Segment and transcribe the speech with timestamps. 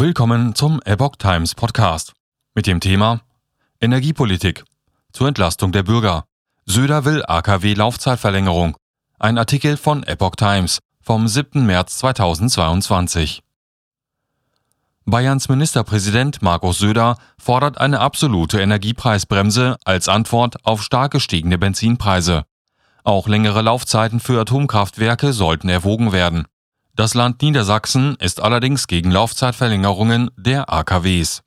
[0.00, 2.12] Willkommen zum Epoch Times Podcast
[2.54, 3.20] mit dem Thema
[3.80, 4.62] Energiepolitik
[5.12, 6.22] zur Entlastung der Bürger.
[6.66, 8.76] Söder will AKW Laufzeitverlängerung.
[9.18, 11.66] Ein Artikel von Epoch Times vom 7.
[11.66, 13.42] März 2022.
[15.04, 22.44] Bayerns Ministerpräsident Markus Söder fordert eine absolute Energiepreisbremse als Antwort auf stark gestiegene Benzinpreise.
[23.02, 26.46] Auch längere Laufzeiten für Atomkraftwerke sollten erwogen werden.
[26.98, 31.42] Das Land Niedersachsen ist allerdings gegen Laufzeitverlängerungen der AKWs.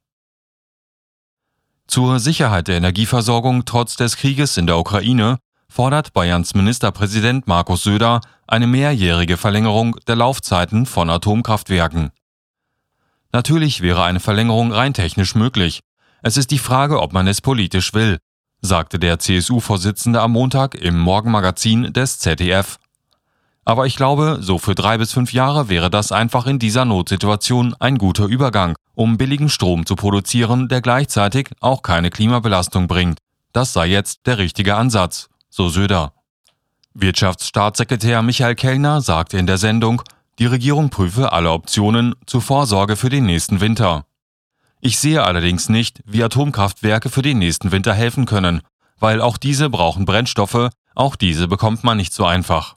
[1.87, 8.21] Zur Sicherheit der Energieversorgung trotz des Krieges in der Ukraine fordert Bayerns Ministerpräsident Markus Söder
[8.47, 12.11] eine mehrjährige Verlängerung der Laufzeiten von Atomkraftwerken.
[13.33, 15.81] Natürlich wäre eine Verlängerung rein technisch möglich.
[16.21, 18.19] Es ist die Frage, ob man es politisch will,
[18.61, 22.79] sagte der CSU-Vorsitzende am Montag im Morgenmagazin des ZDF.
[23.71, 27.73] Aber ich glaube, so für drei bis fünf Jahre wäre das einfach in dieser Notsituation
[27.79, 33.19] ein guter Übergang, um billigen Strom zu produzieren, der gleichzeitig auch keine Klimabelastung bringt.
[33.53, 36.11] Das sei jetzt der richtige Ansatz, so Söder.
[36.95, 40.01] Wirtschaftsstaatssekretär Michael Kellner sagte in der Sendung,
[40.37, 44.03] die Regierung prüfe alle Optionen zur Vorsorge für den nächsten Winter.
[44.81, 48.63] Ich sehe allerdings nicht, wie Atomkraftwerke für den nächsten Winter helfen können,
[48.99, 52.75] weil auch diese brauchen Brennstoffe, auch diese bekommt man nicht so einfach.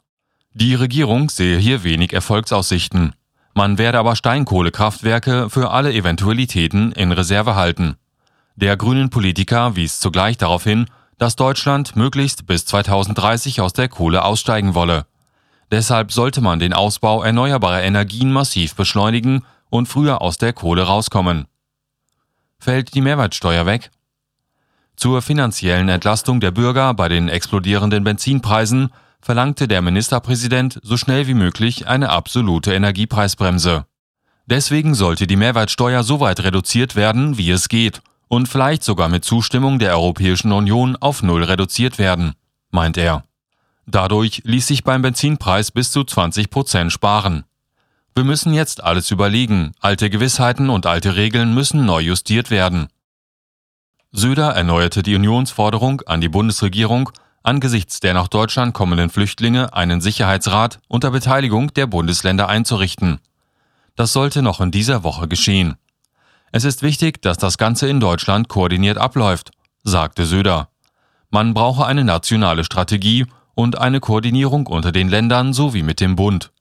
[0.57, 3.13] Die Regierung sehe hier wenig Erfolgsaussichten.
[3.53, 7.97] Man werde aber Steinkohlekraftwerke für alle Eventualitäten in Reserve halten.
[8.55, 10.85] Der grünen Politiker wies zugleich darauf hin,
[11.17, 15.05] dass Deutschland möglichst bis 2030 aus der Kohle aussteigen wolle.
[15.71, 21.47] Deshalb sollte man den Ausbau erneuerbarer Energien massiv beschleunigen und früher aus der Kohle rauskommen.
[22.59, 23.91] Fällt die Mehrwertsteuer weg?
[24.95, 28.93] Zur finanziellen Entlastung der Bürger bei den explodierenden Benzinpreisen
[29.25, 33.87] verlangte der Ministerpräsident so schnell wie möglich eine absolute Energiepreisbremse.
[34.45, 39.25] Deswegen sollte die Mehrwertsteuer so weit reduziert werden, wie es geht, und vielleicht sogar mit
[39.25, 42.33] Zustimmung der Europäischen Union auf Null reduziert werden,
[42.69, 43.23] meint er.
[43.87, 47.45] Dadurch ließ sich beim Benzinpreis bis zu 20 Prozent sparen.
[48.13, 52.89] Wir müssen jetzt alles überlegen, alte Gewissheiten und alte Regeln müssen neu justiert werden.
[54.11, 57.09] Söder erneuerte die Unionsforderung an die Bundesregierung
[57.45, 63.19] angesichts der nach Deutschland kommenden Flüchtlinge einen Sicherheitsrat unter Beteiligung der Bundesländer einzurichten.
[63.95, 65.75] Das sollte noch in dieser Woche geschehen.
[66.51, 69.51] Es ist wichtig, dass das Ganze in Deutschland koordiniert abläuft,
[69.83, 70.69] sagte Söder.
[71.29, 76.51] Man brauche eine nationale Strategie und eine Koordinierung unter den Ländern sowie mit dem Bund.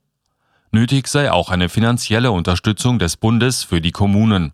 [0.71, 4.53] Nötig sei auch eine finanzielle Unterstützung des Bundes für die Kommunen.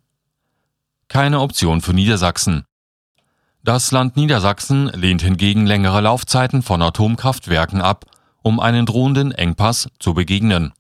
[1.09, 2.65] Keine Option für Niedersachsen.
[3.63, 8.07] Das Land Niedersachsen lehnt hingegen längere Laufzeiten von Atomkraftwerken ab,
[8.41, 10.73] um einen drohenden Engpass zu begegnen.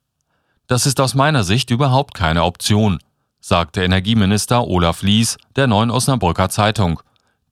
[0.66, 2.98] Das ist aus meiner Sicht überhaupt keine Option,
[3.38, 7.02] sagte Energieminister Olaf Lies der Neuen Osnabrücker Zeitung.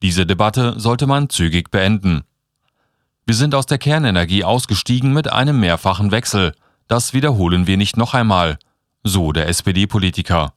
[0.00, 2.22] Diese Debatte sollte man zügig beenden.
[3.27, 6.55] Wir sind aus der Kernenergie ausgestiegen mit einem mehrfachen Wechsel.
[6.87, 8.59] Das wiederholen wir nicht noch einmal,
[9.05, 10.55] so der SPD-Politiker.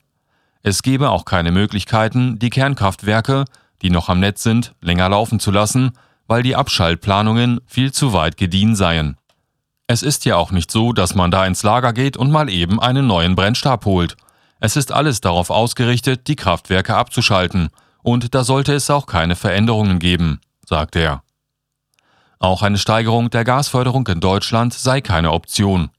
[0.64, 3.44] Es gebe auch keine Möglichkeiten, die Kernkraftwerke
[3.81, 5.94] die noch am Netz sind, länger laufen zu lassen,
[6.28, 9.18] weil die Abschaltplanungen viel zu weit gediehen seien.
[9.88, 12.80] Es ist ja auch nicht so, dass man da ins Lager geht und mal eben
[12.80, 14.16] einen neuen Brennstab holt.
[14.62, 17.69] Es ist alles darauf ausgerichtet, die Kraftwerke abzuschalten,
[18.03, 21.24] und da sollte es auch keine Veränderungen geben, sagt er.
[22.40, 25.90] Auch eine Steigerung der Gasförderung in Deutschland sei keine Option.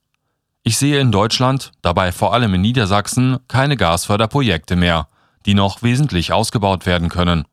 [0.64, 5.09] Ich sehe in Deutschland, dabei vor allem in Niedersachsen, keine Gasförderprojekte mehr,
[5.47, 7.44] die noch wesentlich ausgebaut werden können.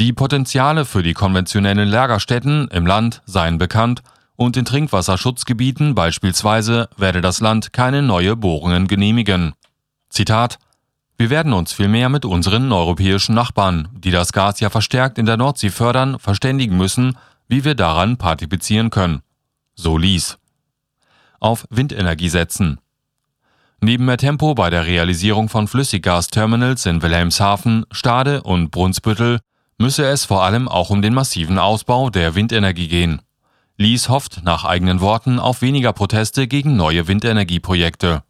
[0.00, 4.02] Die Potenziale für die konventionellen Lagerstätten im Land seien bekannt
[4.34, 9.52] und in Trinkwasserschutzgebieten beispielsweise werde das Land keine neue Bohrungen genehmigen.
[10.08, 10.58] Zitat
[11.18, 15.36] Wir werden uns vielmehr mit unseren europäischen Nachbarn, die das Gas ja verstärkt in der
[15.36, 19.20] Nordsee fördern, verständigen müssen, wie wir daran partizipieren können.
[19.74, 20.38] So ließ.
[21.40, 22.80] Auf Windenergie setzen.
[23.82, 29.40] Neben mehr Tempo bei der Realisierung von Flüssiggasterminals in Wilhelmshaven, Stade und Brunsbüttel
[29.80, 33.22] müsse es vor allem auch um den massiven Ausbau der Windenergie gehen.
[33.78, 38.22] Lies hofft nach eigenen Worten auf weniger Proteste gegen neue Windenergieprojekte.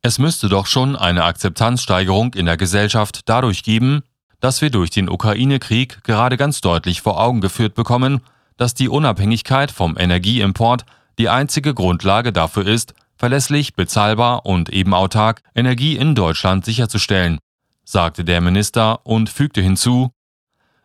[0.00, 4.02] Es müsste doch schon eine Akzeptanzsteigerung in der Gesellschaft dadurch geben,
[4.38, 8.20] dass wir durch den Ukraine-Krieg gerade ganz deutlich vor Augen geführt bekommen,
[8.56, 10.84] dass die Unabhängigkeit vom Energieimport
[11.18, 17.38] die einzige Grundlage dafür ist, verlässlich, bezahlbar und eben autark Energie in Deutschland sicherzustellen,
[17.84, 20.12] sagte der Minister und fügte hinzu,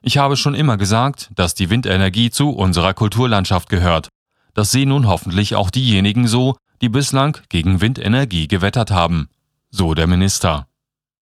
[0.01, 4.09] ich habe schon immer gesagt, dass die Windenergie zu unserer Kulturlandschaft gehört.
[4.53, 9.29] Das sehen nun hoffentlich auch diejenigen so, die bislang gegen Windenergie gewettert haben.
[9.69, 10.67] So der Minister.